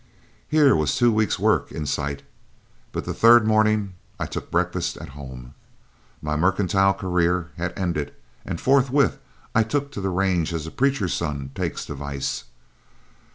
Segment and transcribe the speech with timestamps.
[0.47, 2.23] Here was two weeks' work in sight,
[2.91, 5.53] but the third morning I took breakfast at home.
[6.23, 8.11] My mercantile career had ended,
[8.43, 9.19] and forthwith
[9.53, 12.45] I took to the range as a preacher's son takes to vice.